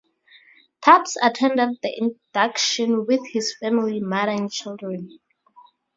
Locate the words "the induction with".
1.83-3.21